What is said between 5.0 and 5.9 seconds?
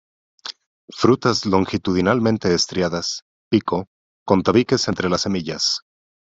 las semillas.